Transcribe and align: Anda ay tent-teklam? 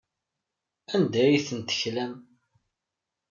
Anda 0.93 1.19
ay 1.25 1.37
tent-teklam? 1.47 2.13